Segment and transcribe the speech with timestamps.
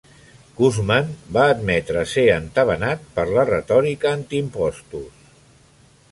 [0.59, 5.29] Koosman va admetre ser "entabanat" per la retòrica antiimpostos.